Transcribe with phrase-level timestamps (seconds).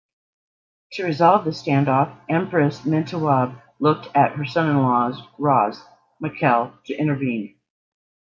[0.93, 5.79] To resolve the standoff, Empress Mentewab looked to her son-in-law "Ras"
[6.19, 7.55] Mikael to intervene.